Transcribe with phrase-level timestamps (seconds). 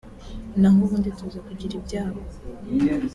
[0.59, 2.21] naho ubundi tuza kugira ibyago